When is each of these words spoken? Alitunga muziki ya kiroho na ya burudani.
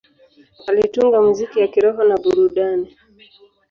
Alitunga 0.69 1.17
muziki 1.25 1.57
ya 1.59 1.67
kiroho 1.73 2.01
na 2.03 2.13
ya 2.15 2.21
burudani. 2.23 2.89